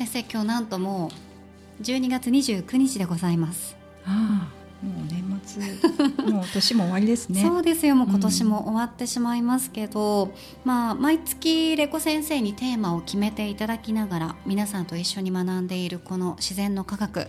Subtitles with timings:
[0.00, 1.10] 先生今日なんとも
[1.78, 3.76] う12月29日でございます。
[4.06, 5.62] ああもう年末
[6.32, 7.42] もう年も終わりですね。
[7.42, 10.30] そうですよもう今年も終わってしまいますけど、うん、
[10.64, 17.26] まあ毎月レコ先生にテーマを決めていただきながら皆さんと一緒に学んでいるこの自然の科学。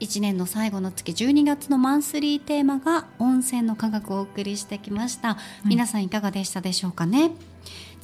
[0.00, 7.32] 1年の最後の月12月のマンスリーテーマが温泉の科学をお送りしてきました、皆さんいかがでしたでしょうかね。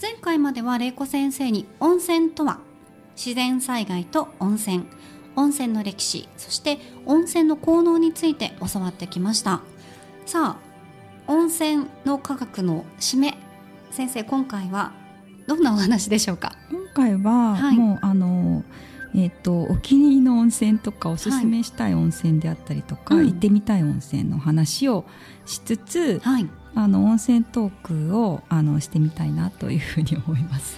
[0.01, 2.59] 前回までは玲子先生に温泉とは
[3.17, 4.85] 自然災害と温泉。
[5.37, 9.63] 温泉の歴史そして温泉の効能について教わってきました。
[10.27, 13.39] さあ温泉の科学の締め。
[13.91, 14.93] 先生今回は
[15.47, 16.53] どんなお話でしょうか？
[16.71, 18.63] 今回は、はい、もうあの
[19.17, 25.05] えーと、お気に入りの温泉とかおすすめしたい温泉であったりとか、はい、行ってみたい温泉の話を
[25.47, 27.71] しつつ、はい、あの温泉トー
[28.09, 30.77] クをあのしてみたいなというふうに思います。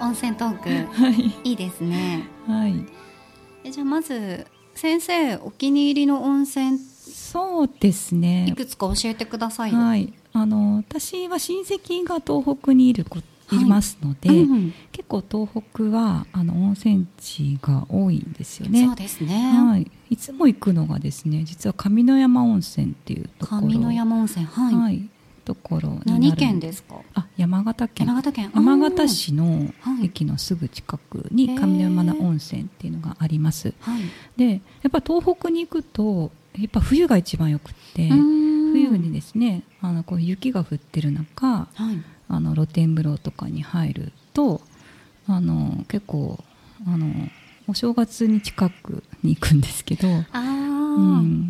[0.00, 2.26] 温泉トーク、はい、いいですね。
[2.46, 2.74] はい。
[3.64, 8.46] えじゃあまず先生お気に入りの温泉そうですね。
[8.48, 10.12] いくつか教えてくださいはい。
[10.32, 18.86] あの私は親戚が東北にいることいますので、はいうん、結構東北はあの温泉地が多いんですよね。
[18.86, 19.34] そうですね。
[19.52, 19.90] はい。
[20.08, 23.62] いつも行くのがですね、実は上山温泉っていうところ。
[23.62, 24.74] 上山温泉、はい。
[24.74, 25.08] はい、
[25.44, 27.00] ところ何県ですか？
[27.14, 28.06] あ、山形県。
[28.06, 28.50] 山形県。
[28.54, 33.74] 山形市の駅のすぐ近くに上山温泉っていうのがあります。
[33.80, 34.02] はい、
[34.36, 41.46] で、やっぱ東北に行くとやっぱ冬が一番よくって、冬にですね、あのこう雪が降ってる中。
[41.46, 44.60] はいあの露天風呂とかに入ると
[45.26, 46.38] あの結構
[46.86, 47.12] あの
[47.66, 50.26] お正月に近くに行くんですけど、うん、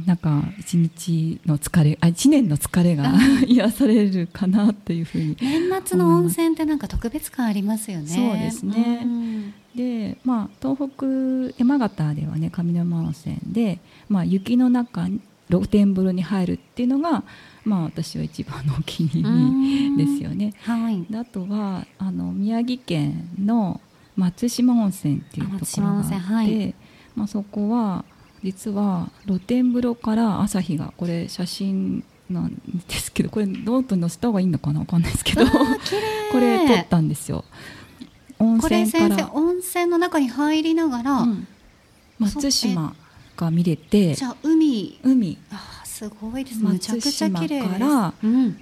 [0.07, 3.13] なんか一日の疲れあ一年の疲れが
[3.47, 8.07] 癒されるかなというふうに年末の温泉ってなんか特別感ありますよね。
[8.07, 11.07] そうですね、うん、でまあ東北
[11.59, 15.09] 山形ではね上沼温泉で、まあ、雪の中
[15.49, 17.25] 露天風呂に入るっていうのが
[17.65, 20.55] まあ、私は一番のお気に入りですよね。
[20.63, 23.81] はい、あとはあの宮城県の
[24.17, 26.75] 松島温泉っていうところがあって、はい、
[27.15, 28.05] まあ、そこは
[28.43, 37.45] 実は露天風呂から朝日がこれ写真なんですけどこれノートに載せた方がいいのかなわかんないですけどこれ撮ったんですよ。
[38.39, 39.31] 温泉から。
[39.33, 41.47] 温泉の中に入りながら、うん、
[42.19, 42.95] 松島
[43.37, 44.99] が見れてじゃあ海。
[45.03, 45.39] 海。
[45.51, 46.73] あすごいですね。
[46.73, 47.47] 松島か
[47.79, 48.15] ら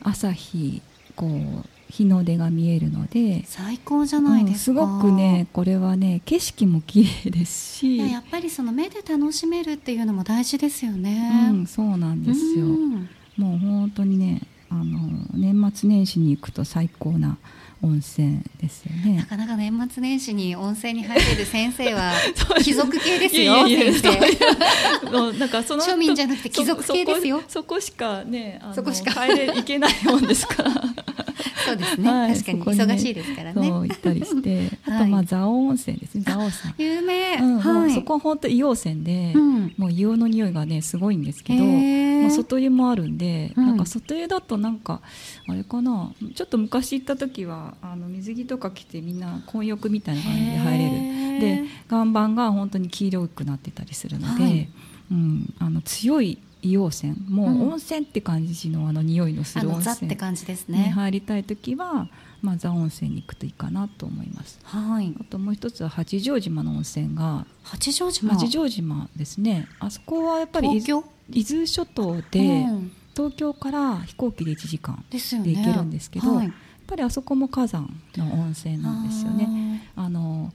[0.02, 0.82] 朝日、
[1.14, 14.84] こう日の出が見えるので最高じゃないですか、うん、すごくねこれはね景色も綺麗ですしやっぱりその目で楽しめるっていうのも大事ですよね、うん、そうなんですよ、うん、もう本当にねあの
[15.32, 17.38] 年末年始に行くと最高な
[17.82, 19.18] 温泉ですよね。
[19.18, 22.12] なかなか年末年始に温泉に入れる先生は
[22.62, 25.38] 貴族系ですよ先生。
[25.38, 27.42] なんかその庶民じゃなくて貴族系ですよ。
[27.46, 29.12] そこしかねそこしか。
[29.12, 30.72] 入れいけないもんですから
[31.64, 32.62] そうですね、はい、確かに。
[32.64, 33.68] 忙しいですからね。
[33.68, 36.74] そう行ったりして、 あとまあ蔵王温泉ですね、蔵王さん。
[36.78, 37.36] 有名。
[37.36, 45.00] うん、はい、そこは本当硫黄泉で、うん、もう硫黄の匂いがねすごいんですけど、まあ外湯もあるんで、なんか外湯だとなんか
[45.46, 51.18] あれかな、ちょっと昔行った時はあの水着とか着てみんな混浴みたいな感じで入れる。
[51.38, 54.68] で岩盤が本当に黄色くなってたりするので、はい、
[55.12, 60.08] うん、あの強い硫黄泉もう温泉って感じのあの匂いのする温泉。
[60.68, 62.08] に入りたい時は、
[62.42, 64.58] まあ、座温泉に行くといいかなと思います。
[64.64, 67.46] はい、あともう一つは八丈島の温泉が。
[67.62, 68.34] 八丈島。
[68.34, 69.68] 八丈島ですね。
[69.78, 70.68] あそこはやっぱり
[71.30, 76.54] 伊豆諸島で、うん、東京から飛行機で1時間で行けるんですけど、ねはい、やっ
[76.86, 79.90] ぱりあそこも火山の温泉なんですよね。
[79.94, 80.52] あの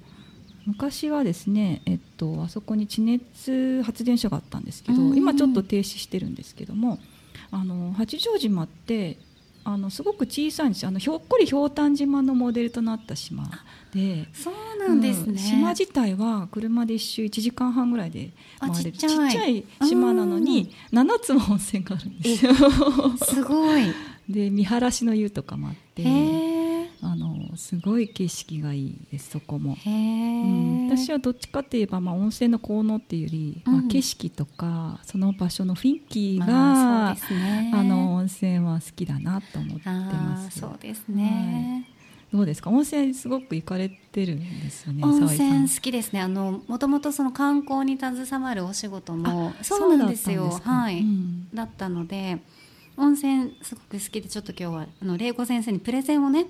[0.65, 6.99] 昔はですね、えっと、あそこに地熱発電所があったんですけど、今ちょっと停止してるんですけども
[7.51, 9.17] あの八丈島って
[9.65, 13.49] あのすごく小さいんですあのひょっこりひょうたん島のモデルとなった島
[13.93, 19.63] でそうなんですね、うん、島自体は車で一周1時間半ぐらいで回れるちっちゃい。
[19.83, 22.53] 島なのに7つも温泉があるんですよ。
[23.17, 23.83] すごい。
[24.27, 26.01] で見晴らしの湯とかもあって
[27.73, 40.59] すごい景色がいいですそこも、うん、私はどっちかといえば、まあ、温泉の効能っていうより、まあ、景色とかその場所の雰囲気が、まあね、あの温泉は好きだなと思ってます。
[40.59, 42.37] そうですね、はい。
[42.37, 42.69] どうですか？
[42.69, 46.21] 温泉すごく行かれてるんですよね温泉好きですね。
[46.21, 50.61] あのもともとその観光に携わるお仕事もそうなんですよ。
[50.63, 52.37] はい、うん、だったので
[52.97, 56.45] 温泉すごく好きでちょっと今日はあの玲子先生にプレゼンをね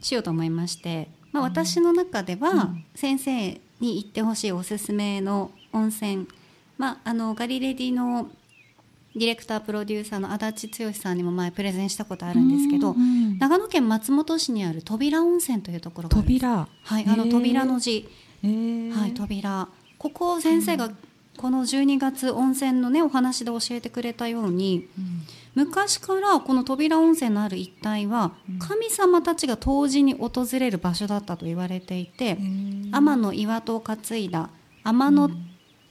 [0.00, 6.26] しようと思いまして、まあ、私の中では先生に行ってほしいおすすめの温泉、
[6.76, 8.30] まあ、あのガリレディの
[9.14, 12.94] ディレクタープロデューサーの足立剛さんにも前プレゼンしたことあるんですけど、
[13.40, 16.68] 長野県松本市にある扉温泉というところが扉。
[16.82, 18.08] はいあの扉の字、
[18.42, 19.68] はい、扉。
[19.98, 20.90] ここ先生が
[21.38, 25.22] この12月温泉のねお話で教えてくれたように、うん、
[25.54, 34.50] 昔からこの扉温泉のある一帯は神様たちが冬至に訪れる場所だったと言われていて、うん、天の岩戸を担いだ
[34.84, 35.30] 天の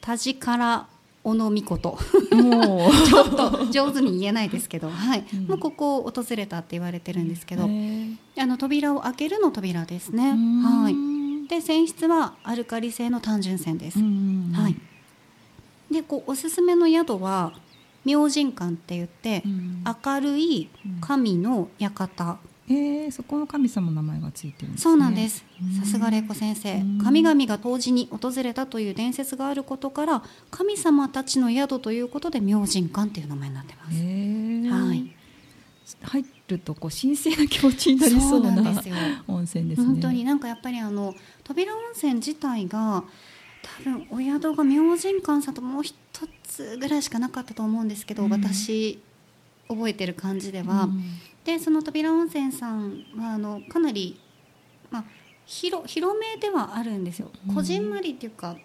[0.02, 0.86] 田力
[1.24, 1.98] 小野命こと
[2.30, 10.30] ちょっと上手に言えないですけど、はい、うん、もうここを訪れたって言われてるんですけど、あの扉を開けるの扉ですね。
[10.30, 11.48] はい。
[11.48, 13.98] で泉質はアルカリ性の単純泉です。
[13.98, 14.76] はい。
[15.90, 17.52] でこうおすすめの宿は
[18.04, 20.68] 明神館って言って、うん、明るい
[21.00, 22.38] 神の館、
[22.68, 25.44] うん、えー、そこの神様の名前がついてるんです、ね、そうなんです。
[25.78, 35.14] さすが玲子先生、神々が当時に訪れたという伝説があることから神様たちの宿ということで明神館っていう名前になってます、えー、はい。
[36.02, 38.52] 入るとこう神聖な気持ちになりそうな
[39.26, 39.86] 温泉ですね。
[39.86, 41.14] 本当になんかやっぱりあの
[41.44, 43.04] 扉温泉自体が
[43.62, 45.94] 多分お宿が明神館さんともう一
[46.42, 49.02] つぐらいしかなかったと思うんですけど、うん、私
[49.68, 51.02] 覚えてる感じでは、うん、
[51.44, 54.18] でその扉温泉さんはあのかなり、
[54.90, 55.04] まあ、
[55.46, 58.56] 広広めではあるんですよ、こじんまりっていうか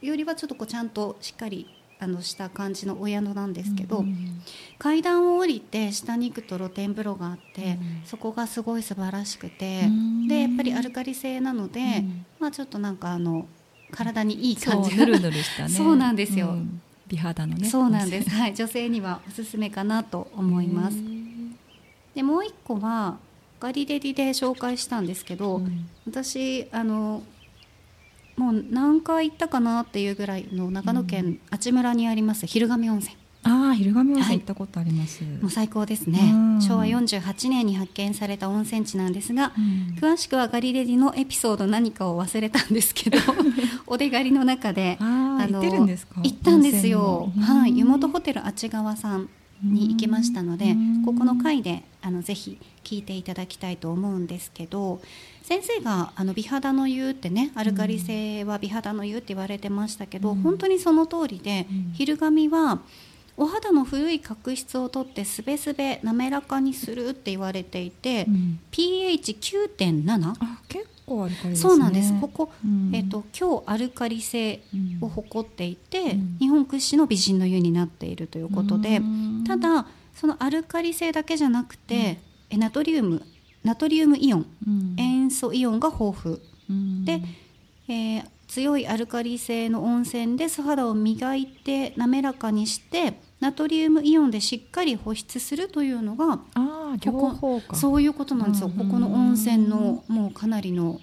[0.00, 1.66] よりはちょっとこうちゃんとしっかり
[1.98, 4.42] あのした感じのお宿なんですけど、うん、
[4.78, 12.04] 階段を降りて下に行くと露天風呂があって、うん、そこがすごい素晴らしくて、うん、でやっぱりアルカリ性なので、
[12.38, 13.46] まあ、ちょっとなんかあの
[13.94, 15.68] 体にいい感じぬるぬるしたね。
[15.68, 18.30] そうなんですよ、うん、美肌のねそうなんです。
[18.30, 18.54] はい。
[18.54, 20.96] 女性にはおすすめかなと思います。
[22.14, 23.18] でもう一個は
[23.60, 27.22] ガリレディで紹介したんですけど、うん、私あの
[28.36, 33.16] もう何回行ったかなっていうぐらいの長野県阿智村にあります昼神温泉
[33.74, 36.20] 昼神温泉行ったことあります、はい、もう最高ですね、
[36.60, 43.18] 昭和48年に発見された温泉地なんですが、うん、詳しくはガリレディのエピソード何かを忘れたんですけど
[43.86, 49.28] お出狩りの中であの行ったんですよ、はい、湯本ホテルあち川さん
[49.62, 50.76] に行きましたので、
[51.06, 55.00] ここの回であのぜひ聞いていただきたいと思うんですけど
[55.42, 62.80] 先生があの美肌の湯ってねアルカリ性は美肌の湯って言われてましたけど、うん、本当にその通りで、うん、昼髪は
[63.36, 70.34] お肌の古い角質を取ってすべすべ滑らかにするって言われていて、うん、pH9.7
[70.68, 72.12] 結構アルカリ、ね、そうなんです。
[72.20, 74.60] ここ、うん、えーと、強アルカリ性
[75.00, 79.00] を誇っていて、うん、日本屈指の美人の湯になっているということで、
[79.46, 82.18] ただそのアルカリ性だけじゃなくて、
[82.52, 83.22] うん、ナトリウム
[83.64, 84.46] ナトリウムイオン、
[84.98, 87.22] 塩素イオンが豊富、で、
[87.88, 97.76] えー、強いアルカリ性の温泉で素肌を磨いて滑らかにしてナトリウムイオンでしっかり保湿するというのがあ両方か。
[97.76, 101.00] そういうことなんですよ、ここの温泉のもうかなりの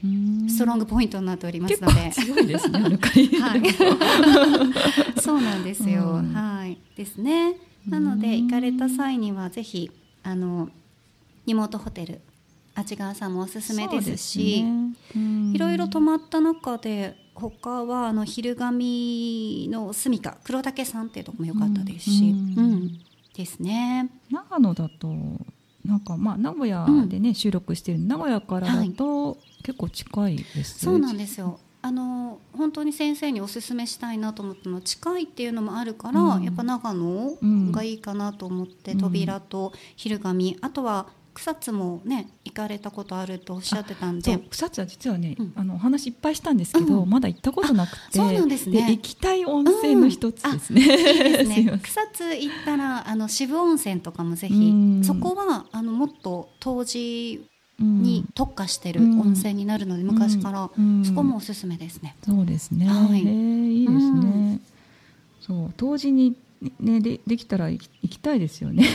[0.48, 2.12] ストロングポイントになっておりますので。
[2.12, 3.62] 強いですね はい、
[5.22, 6.78] そうなんですよ、はい。
[6.96, 7.58] ですね。
[7.88, 9.92] なので行かれた際にはぜひ
[10.24, 10.70] あの
[11.46, 12.22] リモートホテル
[12.76, 14.96] 味川さんもおすすめですし、ね、
[15.54, 23.00] いろいろ泊まった中で他はあの昼神の住みか黒岳さんっていうとこも良かったですし、うん、うん、
[23.36, 24.10] ですね。
[24.30, 25.08] 長野だと
[25.86, 31.60] なんかまあ名古屋でね、うん、収録してる名古屋からだと、結構近いです、ね、そうなんですよ。
[31.84, 44.40] あの本当に先生におすすめしたいなと思ったのは近いっていうのもあるから、うん、やっぱ長野がいいかなと思って、扉と昼神あとは草津もね行かれたことあるとおっしゃってたんで。
[44.50, 48.18] 草津は実はね、うん、あのお話いっぱいしたんですけど、うん、まだ行ったことなくて。
[48.18, 48.92] そうなんですね。
[48.92, 50.84] 行きたい温泉の一つですね。
[51.44, 54.74] うん、 いいね草津行ったらあの渋温泉とかもぜひ
[55.04, 57.48] そこはあのもっと当時
[57.80, 60.70] に特化してる温泉になるので、昔から、
[61.04, 62.16] そこもおすすめですね。
[62.24, 64.60] そうですね、はい、いいですね、
[65.40, 66.36] そう当時に
[66.80, 68.86] ね、でできたら行きたいですよね。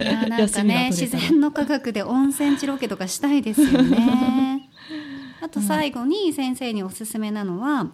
[0.00, 4.68] いやなんかね自然の科学で温泉地ロケとかしたいですよね。
[5.40, 7.92] あと最後に先生におすすめなのは、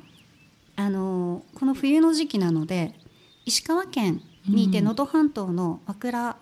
[0.77, 2.99] あのこの冬の時期なので
[3.45, 6.37] 石川県にいて能登半島の和倉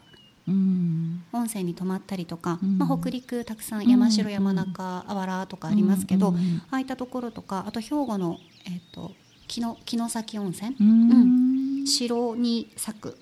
[0.47, 6.35] 温泉に泊まったりとか、まあ、北陸たくさん山城山中あわらとかありますけど、
[6.71, 9.15] ああいったところとかあと兵庫の、えーと、と
[9.49, 11.54] 城崎温泉、うん
[11.85, 13.19] 城に咲く、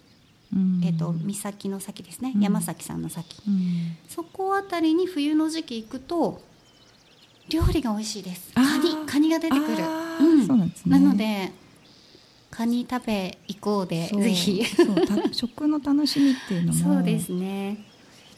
[0.85, 3.43] えーと、岬の先ですね、山崎さんの先、
[4.09, 6.43] そこあたりに冬の時期行くと
[7.49, 8.53] 料理が美味しいです。
[8.55, 9.85] カニカニが出てくる、
[10.21, 10.47] うん。
[10.47, 11.53] なね、なので
[12.51, 14.63] カニ食べ行こうでぜひ。
[15.33, 17.85] 食の楽しみっていうのもそうですね。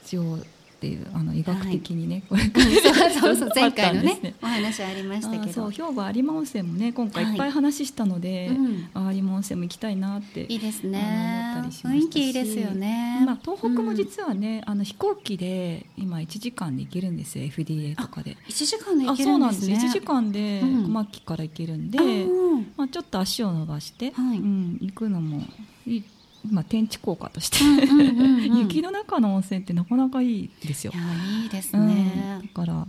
[0.02, 0.38] 必要
[0.84, 4.34] っていうあの医学的にね、はい、これそうそう前回のねね。
[4.42, 5.52] お話ありましたけど。
[5.52, 7.24] そう兵庫有馬温泉もね今回。
[7.24, 7.34] い。
[7.34, 8.50] っぱい話したので、
[8.92, 11.64] はい、有馬温泉も行きたいなっていいですね。
[11.70, 18.36] 雰囲気いいですよね、まあ、東北も実はね、うん、あの飛行機で今1時間で行けるんですよ FDA とかで。
[18.48, 19.76] 1時間で行けるんですね。
[19.76, 25.42] 1時間で小牧から行けるんで、うん、まあ、ちょっと足を伸ばして、はい、うん、行くのも
[25.86, 26.04] いい
[26.50, 27.58] まあ、天地効果として
[28.58, 30.92] 雪の中の温泉ってなかなかいいですよ。
[30.94, 31.02] いや
[31.42, 32.86] いいですね、うん、だから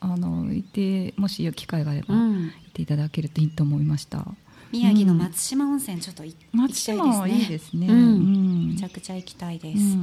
[0.00, 4.26] あのいてもし機会があれば、行っていただけるといいと思いました。
[4.70, 6.96] 宮城の松島温泉ちょっと行きたいですね。
[6.96, 9.96] 松島はいいですね、めちゃくちゃ行きたいです。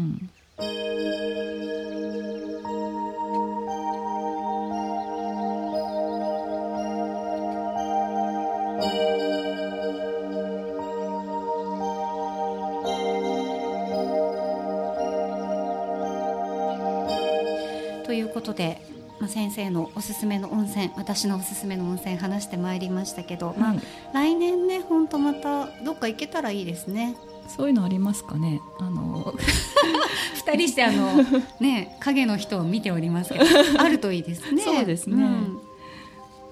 [18.35, 18.81] ことで、
[19.19, 23.75] まあ、先生のおすすめの温泉私のおすすめの温泉話してまいりましたけど、はい、まあ、
[24.13, 27.15] 来年ね本当またどっか行けたらいいですね。
[27.47, 28.59] そういうのありますかね。
[28.79, 29.33] あの
[30.35, 31.23] 二人してあの
[31.59, 33.45] ね影の人を見ておりますけど、
[33.77, 34.61] あるといいですね。
[34.65, 35.23] そうですね。
[35.23, 35.64] うん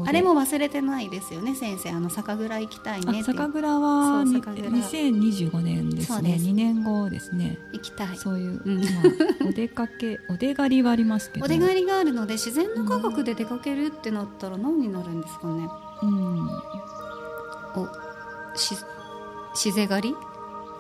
[0.06, 6.38] あれも忘れてないですよね先生あの酒蔵行きたいね酒蔵は2025年ですね。
[6.40, 7.58] 2年後ですね。
[7.74, 8.18] 行きたい。
[8.18, 8.88] そういう、うん、ま
[9.46, 11.46] あ、お出かけ お出狩りはありますけど。
[11.46, 15.68] お出狩りがあるので自然の科学で出かけるってなったら何になるんですかね。
[16.02, 16.48] うん。
[17.76, 17.88] お
[18.56, 18.76] し
[19.56, 20.16] しぜ狩り？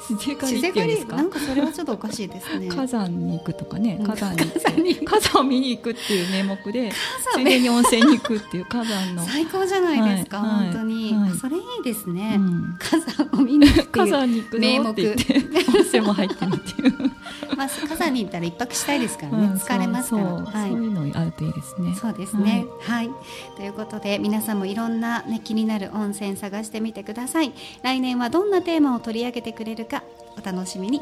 [0.09, 0.59] 自狩
[0.95, 2.67] りなんかそれはちょっとおかしいですね。
[2.67, 3.99] 火山に行くとかね。
[4.05, 6.91] 火山に火山を見に行くっていう名目で
[7.33, 9.23] ついでに温泉に行くっていう火山の。
[9.23, 15.33] 最高じゃないですか、はい、本当に、はい、それいいですね、うん、火山を見に行く火山に行く名目って言って
[15.75, 17.11] 温泉も入ってるっていう
[17.55, 20.23] まあ火山に行ったら一泊したいですからね、うん、疲れますから。
[20.23, 21.95] はい、そういうのあるといいですね。
[21.95, 27.53] そうですね、はい、はい、ということで皆さんもいろんなね気になる温泉探してみてください。
[27.83, 30.03] 来年はどんなテーマを取り上げてくれるかか
[30.37, 31.01] お楽しみに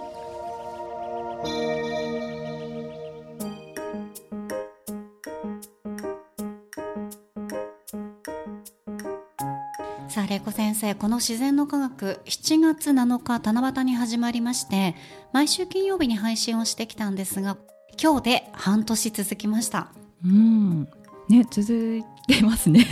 [10.31, 14.95] 玲子先生この自然の科学7月7日七夕に始まりまして
[15.33, 17.57] 毎週金曜日に配信をしてきたんですが
[18.01, 19.91] 今日で半年続きました
[20.23, 20.87] うん
[21.27, 22.87] ね続いてますね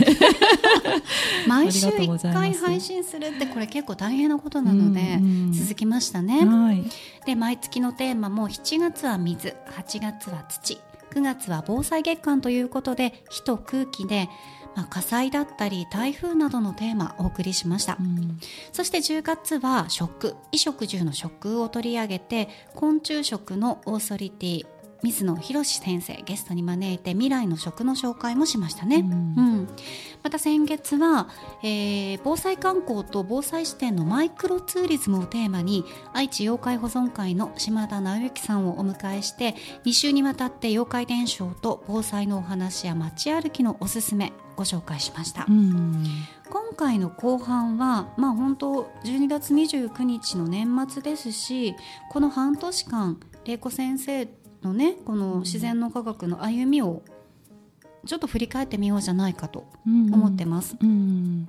[1.48, 5.18] 毎週1回配信するってこれ結構大変なことなので
[5.58, 6.84] 続きましたね、はい、
[7.24, 10.78] で毎月のテーマも7月は水8月は土
[11.10, 14.28] 9月は防災月間ということで火と空気で
[14.76, 18.38] まあ、火災だったり台風などのテーマお送りしました、うん、
[18.72, 24.66] そして10月は食衣食住の食を取り上げて昆虫食のオーソリティ
[25.02, 29.68] 水野博先生ゲストに招いて未来の食の紹介もしましたね、うん、うん、
[30.22, 31.28] また先月は、
[31.62, 39.54] えー、防災観光と防災視点のマイクロツーリズムをテーマに愛知妖怪保存会の島田直之さんをお迎えして
[39.84, 46.04] 2週にわたって妖怪伝承と防災のお話や街歩きのおすすめご紹介しました、うん、
[46.50, 51.74] 今回の後半はまあ本当12月29日の年末ですし
[52.10, 54.26] この半年間玲子先生
[54.62, 57.02] のねこの自然の科学の歩みを
[58.06, 61.48] ちょっと振り返ってみようじゃないかと思ってます、うんうん、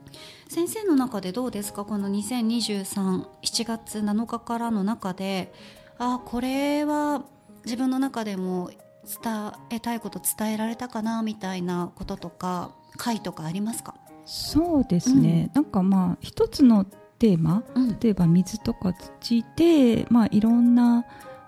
[0.49, 1.85] 先生の中でどうですか？
[1.85, 5.53] この20237月7日からの中で
[5.97, 7.23] あこれは
[7.63, 13.95] 自分の中でも伝えたいこと伝えられたかなみたいなこととか回とかありますか？
[14.25, 16.85] そうですね、うん、なんかまあ一つの
[17.17, 17.63] テーマ、
[18.01, 21.05] 例えば水とか土で、まあ、いろんな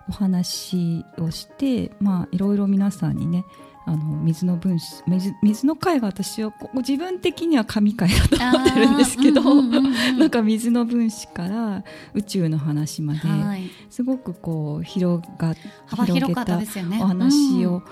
[0.09, 3.45] お話をして、まあ、いろいろ皆さんにね
[3.85, 11.83] あの水の分子水水の会が私は自分的には神会だと思ってるんですけど、うんうん なんか水の分子から
[12.13, 15.55] 宇宙の話まで、はい、すごくこう広が
[15.85, 16.57] 幅広げた
[17.01, 17.83] お話を、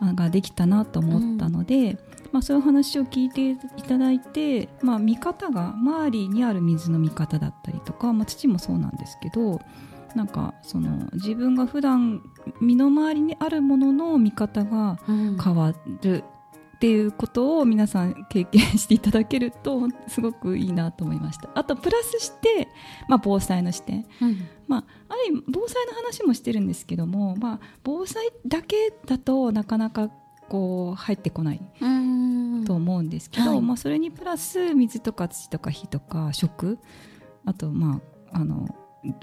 [0.00, 1.98] うん、ができたなと思ったので、うん、
[2.32, 9.60] まあ、そういう話を聞いていただいて、まあ、見方が周りにある水の見方だったりとか、まあ、土もそうなんですけど
[10.14, 12.22] なんかその自分が普段
[12.60, 16.24] 身の回りにあるものの見方が変わる
[16.76, 21.50] っていうことを皆さん経験していただけるとすごくいいなと思いました。
[21.54, 22.68] あとプラスして、
[23.08, 30.08] まあ、防災の視点、うん、まあ、ある意味防災の話もしてるんですけども、まあ、防災だけだとなかなか
[30.48, 31.60] こう入ってこない
[32.64, 36.78] と思うんですけど、はい、まあ、それにプラス水とか土とか火とか食。
[37.44, 38.00] あとま
[38.32, 38.68] ああの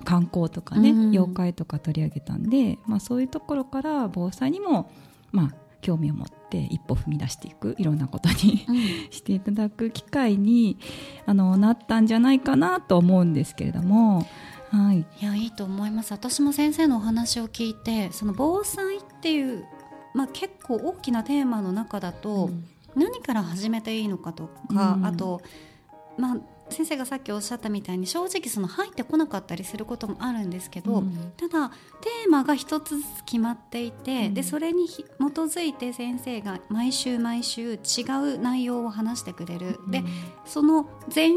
[0.04, 4.90] 観光とかね、うん、妖怪とか取り上げたんで、まあ、そういうところから防災にも、
[5.32, 8.76] まあ、興味を持って一歩踏み出していくいろんなことに、うん、
[9.12, 10.78] していただく機会に
[11.26, 14.26] あのなったんじゃないかなと思うんですけれども。
[14.72, 16.12] はい、いやいいと思います。
[16.12, 19.64] 私も先生のお話を聞いてその防災っていう、
[20.14, 22.50] まあ、結構大きなテーマの中だと、
[22.96, 25.42] 何から始めていいのかとか、うん、あと、
[26.18, 26.38] まあ、
[26.70, 40.04] 先生がさっきおっしゃったみたいに正直その入ってこなかったりすることもあるんですけど、うん、ただテーマが一つずつ決まっていて、うん、でそれに基づいて先生が毎週毎週違う内容を話してくれる、うん、で
[40.46, 41.32] その前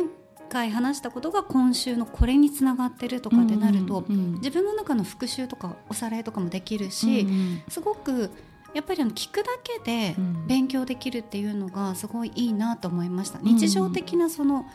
[0.49, 7.29] 回話したことが今週のこれにつながってるとかってなると、自分の中の復習とかおさらいとかもできるし、
[7.69, 8.31] すごく
[8.75, 13.39] やっぱりあの聞くだけで勉強できるっていうのがすごいいいなと思いました。
[13.43, 14.67] 日常的なその、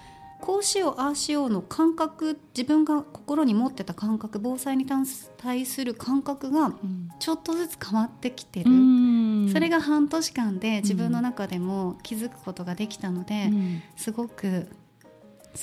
[0.43, 4.85] こうしようああしようの感覚自分が心に持ってた感覚防災に
[5.37, 6.73] 対する感覚が
[7.19, 8.73] ちょっとずつ変わってきてる、う
[9.45, 14.67] ん、それが半年間で自分の中でも気づくことができたので、うん、すごく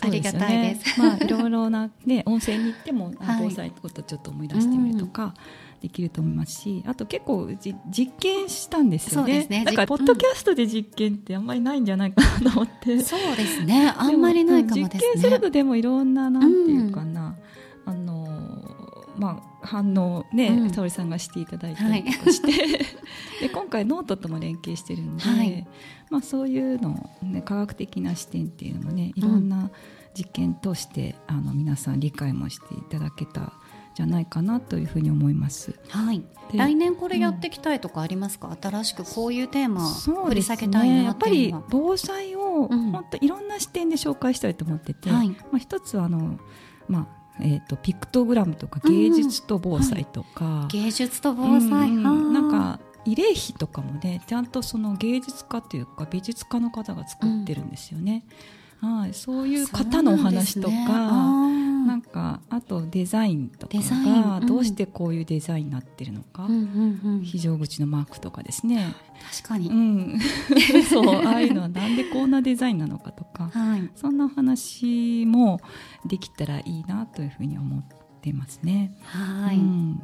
[0.00, 0.94] ありがたいです。
[0.94, 5.22] すね、まあいろいろなね温泉に行っても 防災のことちょっと思い出してみるとか。
[5.22, 5.40] はい
[5.80, 9.46] できると思いますしあと結構じ実験したんですよね。
[9.48, 9.64] ね。
[9.64, 13.92] だからポッドキャストで実験ってあんまりないんじゃないかなと思って、うん、そうですね。
[13.96, 15.12] あんまりないかもですね。
[15.14, 17.36] 実験するとでもいろんななんていうかな、
[17.86, 22.68] うん、あのまあ反応ね、うん、沙織さんがしていただいたりとかして、はい、
[23.40, 25.66] で今回ノートとも連携してるんで、はい、
[26.10, 29.70] まあ、そういうの、ね、科学的な視点っていうのもねいろんな
[30.14, 33.52] 実験として、あの皆さん理解もしていただけた
[34.00, 35.74] じゃないかなというふうに思います。
[35.88, 36.22] はい。
[36.54, 45.22] 来年これやっていきたいとかありますか、うん、新しくこういうテーマ掘り下げたいな、ね、やっぱり防災を本当いろんな視点で紹介したいと思ってて、うん、ま
[45.54, 46.38] あ一つあの
[46.88, 47.20] まあ。
[47.42, 58.24] えーと、ピクトグラムとか芸術と防災とか、うんはい、芸術と防災、うん、なんか慰霊碑とかもねちゃんとその芸術家というか美術家の方が作ってるんですよね。
[58.80, 60.74] はい、そういう方のお話とか、
[61.86, 66.48] なんかあとデザインとかがどうしてこういうデザインになってるのか、
[67.22, 68.94] 非常口のマークとかですね。
[69.42, 70.18] 確かに、うん、
[70.88, 75.60] そうああいうのはなんでこんなデザインなのかとか、はい、そんな話も
[76.06, 77.84] できたらいいなというふうに思っ
[78.22, 78.92] てますね。
[79.04, 80.00] はい、うん。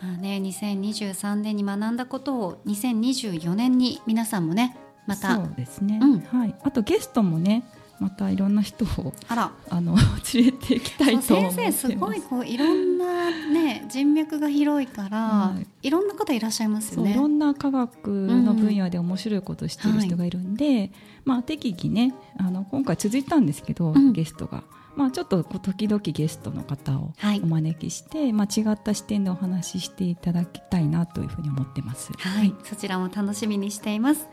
[0.00, 5.34] まあね、2023年に学んだことを2024年に皆さんもねまた。
[5.36, 7.64] そうですね、うん、はい、あとゲストもね
[8.00, 9.52] またいろんな人をあら。
[9.70, 9.96] あの
[10.34, 17.12] 連れていきたいと思って先生すごいこういろんなね人脈が広いから、はい、いろんな方いらっしゃいますよね。
[17.12, 20.90] いろんな科学の分野で面白いことをしている人がいるんで、うんはい、
[21.24, 24.62] まあ適宜ねあの今回続いたんですけど、うん、ゲストが。
[24.96, 32.10] まあ、ちょっと時々ゲストの方をお招きして、はい、まあ、違った視点でお話ししていただきたいなというふうに思ってます。
[32.18, 34.26] はい、はい、そちらも楽しみにしています。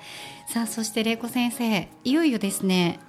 [0.47, 2.99] さあそして玲子先生いよいよですね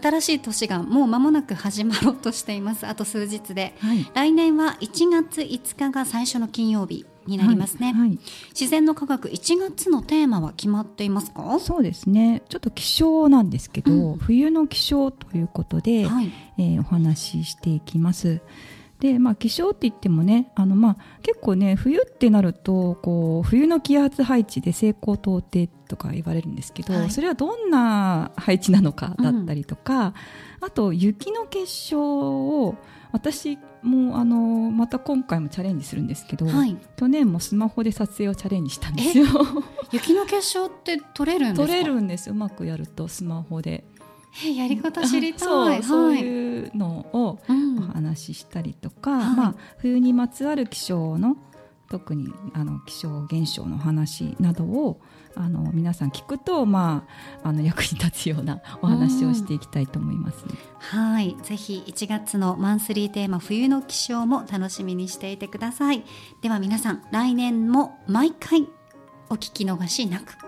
[0.00, 2.86] 新しい年がもう間もなく始まろうとしています。
[2.86, 8.08] あと数日で、はい、来年は1月5日が最初の金曜日になりますね、はい。
[8.08, 8.18] はい、
[8.50, 11.58] 自然の科学1月のテーマは決まっていますか？
[11.58, 12.42] そうですね。
[12.48, 18.40] ちょっと気象なんですけど、うん、冬の気象ということで、はい、えー、お話ししていきます
[18.98, 30.14] でまあ、気象って言ってもねあの、まあ、結構ね冬ってなるとこう冬の気圧配置で西高東低とか言われるんですけど、はい、それはどんな配置なのかだったりとか、
[30.62, 32.74] うん、あと雪の結晶を
[33.12, 34.36] 私もあの
[34.70, 39.26] また今回もチャレンジするんですけど、はい、去年もスマホで撮影をチャレンジしたんですよ。
[39.92, 41.66] 雪の結晶って撮れるんですか？
[41.66, 43.84] 撮れるんですうまくやるとスマホで
[44.44, 45.38] えやり方知りたい。
[45.40, 47.38] そうはい、そういうのを
[47.78, 51.36] お話ししたりとか、うん、まあ、冬にまつわる気象の
[51.88, 55.00] 特にあの気象現象の話などを
[55.34, 57.06] あの皆さん聞くと、ま
[57.42, 60.44] あ、あの役に立つようなお話をしていきたいと思います、
[60.78, 61.36] はい。
[61.42, 66.04] ぜひ1月のマンスリーテーマ冬の気象も楽しみにしていてください。
[66.42, 68.66] では皆さん来年も毎回
[69.28, 70.45] お聞き逃しなく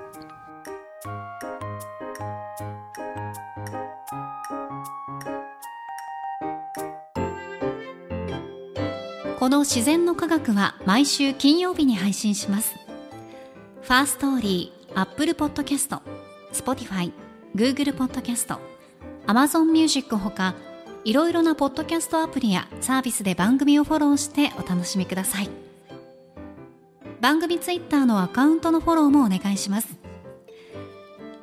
[9.49, 12.75] この自然の科学は毎週金曜日に配信します。
[13.81, 20.55] Firstory、Apple Podcast、Spotify、Google Podcast、Amazon Music ほか、
[21.03, 25.49] いろいろなポッドキャストアプリやサービスで番組をフォローしてお楽しみください。
[27.23, 29.97] 番組ツイッターのアカウントのフォローもお願いします。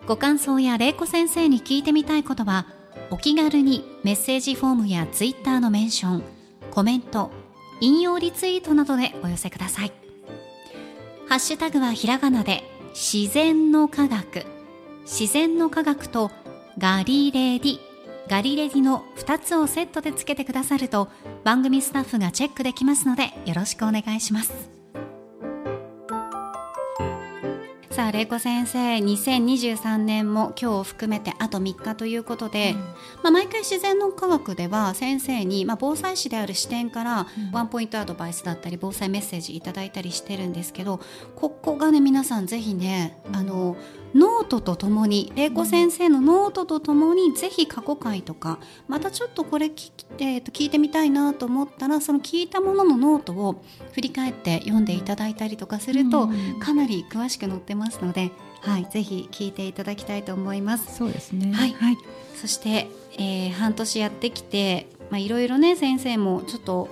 [0.06, 2.68] ご感想や玲子先生に聞いてみたいことは、
[3.10, 6.24] お気軽にメッセージフォームやツイッターのメンション、
[6.70, 7.32] コメント、
[7.82, 9.92] 引用リツイートなどでお寄せください。
[11.28, 14.46] ハッシュタグはひらがなで自然の科学。
[15.04, 16.32] 自然の科学と
[16.78, 17.80] ガリレディ。
[18.28, 21.10] ガリレディの2つをセットでつけてくださると
[21.44, 24.75] 番組スタッフがチェックできますのでよろしくお願いします。
[27.96, 32.90] さあ玲子先生2023年も今日を含めてあと3日ということで、うん、ま
[33.30, 41.00] あ、毎回自然の科学では先生に、まあ、防災士である視点からワンポイントアドバイスだったり防災メッセージいただいたりしてるんですけど
[41.38, 43.78] ここがね皆さんぜひねあの
[44.16, 56.30] ノートとともに玲子先生のノートとともにぜひ過去回とかまたちょっとこれ聞いて聞いてみたいなと思ったらその聞いたもののノートを振り返って読んでいただいたりとかすると
[56.62, 60.96] かなり詳しく載ってますので、はい、ぜひ聞いていただきたいと思います。
[60.96, 61.98] そうですね、はい、はい、
[62.36, 66.88] そして、えー、半年やってきていろいろね先生もちょっと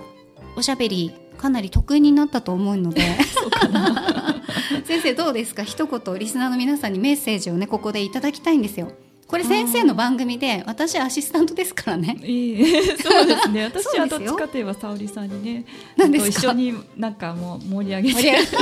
[0.56, 3.02] おしゃべりかなり得意になったと思うので
[4.84, 5.62] 先生どうですか？
[5.62, 8.92] 一言リスナーの皆さんにメッセージをねここでいただきたいんですよ。
[9.26, 12.18] これ先生の番組で私アシスタントですからね。
[12.22, 12.66] いい
[12.98, 13.64] そうですね。
[13.72, 15.64] 私はどっちかといえば沙織さんにね、
[15.96, 18.38] 一緒になんかもう盛り上げて。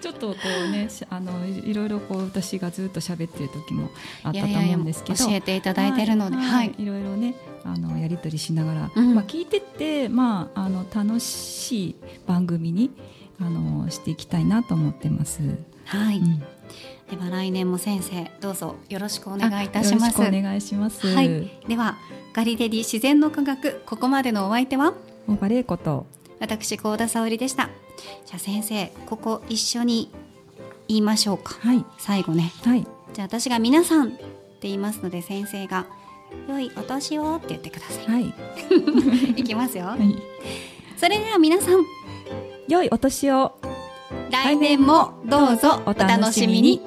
[0.00, 3.90] ちょっとこうねあのいろいろこう私がずっと喋ってる時も
[4.22, 5.24] あったと思うんですけど。
[5.24, 12.90] 教えていただいてるので、はい、はい、いろいろねあのやり取りしながら、うん、まあ聞いてってまああの楽しい番組に
[13.40, 15.40] あのしていきたいなと思ってます。
[15.86, 16.44] はい、うん、で
[17.18, 20.20] は来年も先生どうぞよろしくお願いいたします。
[20.20, 21.06] お願いします。
[21.06, 21.96] はい、では
[22.32, 24.94] ガリレディ自然の科学ここまでのお相手は？
[25.28, 26.06] 大場玲子と
[26.38, 27.70] 私高田沙織でした。
[28.26, 30.12] じゃあ先生ここ一緒に
[30.88, 31.54] 言いましょうか。
[31.60, 31.84] はい。
[31.98, 32.52] 最後ね。
[32.64, 32.86] はい。
[33.12, 34.18] じゃあ私が皆さんって
[34.62, 35.86] 言いますので先生が
[36.48, 38.06] 良いお年をって言ってください。
[38.06, 38.34] はい。
[39.40, 39.86] いきますよ。
[39.86, 40.16] はい。
[40.96, 41.84] それでは皆さん
[42.70, 43.58] 良いお年を。
[44.30, 46.80] 来年もどうぞお楽しみに。